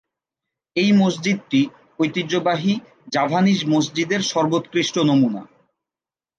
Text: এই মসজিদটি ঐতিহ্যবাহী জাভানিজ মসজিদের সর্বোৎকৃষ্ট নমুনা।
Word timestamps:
এই 0.75 0.91
মসজিদটি 0.93 1.61
ঐতিহ্যবাহী 1.99 2.73
জাভানিজ 3.13 3.59
মসজিদের 3.65 4.21
সর্বোৎকৃষ্ট 4.23 4.95
নমুনা। 5.09 5.43